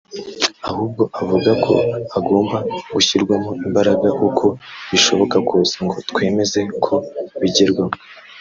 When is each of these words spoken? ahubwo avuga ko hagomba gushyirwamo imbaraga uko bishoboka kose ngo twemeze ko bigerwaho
ahubwo 0.69 1.03
avuga 1.21 1.51
ko 1.65 1.73
hagomba 2.13 2.57
gushyirwamo 2.93 3.51
imbaraga 3.65 4.09
uko 4.27 4.45
bishoboka 4.91 5.35
kose 5.49 5.75
ngo 5.85 5.97
twemeze 6.09 6.59
ko 6.85 6.95
bigerwaho 7.41 7.95